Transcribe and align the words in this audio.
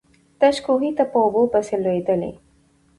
تش 0.39 0.55
کوهي 0.65 0.91
ته 0.97 1.03
په 1.11 1.17
اوبو 1.25 1.41
پسي 1.51 1.75
لوېدلی. 1.83 2.33